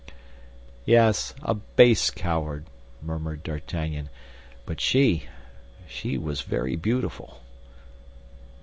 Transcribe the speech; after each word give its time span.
"Yes, 0.83 1.35
a 1.43 1.53
base 1.53 2.09
coward," 2.09 2.65
murmured 3.03 3.43
D'Artagnan; 3.43 4.09
"but 4.65 4.81
she—she 4.81 6.17
was 6.17 6.41
very 6.41 6.75
beautiful." 6.75 7.41